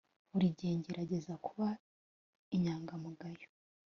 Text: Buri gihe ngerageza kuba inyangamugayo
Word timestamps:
Buri 0.31 0.47
gihe 0.57 0.73
ngerageza 0.79 1.33
kuba 1.45 1.67
inyangamugayo 2.55 3.47